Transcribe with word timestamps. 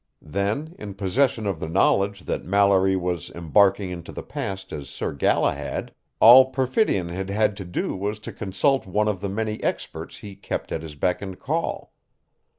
Then, 0.33 0.73
in 0.79 0.95
possession 0.95 1.45
of 1.45 1.59
the 1.59 1.69
knowledge 1.69 2.21
that 2.21 2.43
Mallory 2.43 2.95
was 2.95 3.29
embarking 3.35 3.91
into 3.91 4.11
the 4.11 4.23
past 4.23 4.73
as 4.73 4.89
Sir 4.89 5.13
Galahad, 5.13 5.93
all 6.19 6.49
Perfidion 6.51 7.09
had 7.09 7.29
had 7.29 7.55
to 7.57 7.65
do 7.65 7.95
was 7.95 8.17
to 8.21 8.33
consult 8.33 8.87
one 8.87 9.07
of 9.07 9.21
the 9.21 9.29
many 9.29 9.61
experts 9.61 10.17
he 10.17 10.35
kept 10.35 10.71
at 10.71 10.81
his 10.81 10.95
beck 10.95 11.21
and 11.21 11.37
call. 11.39 11.93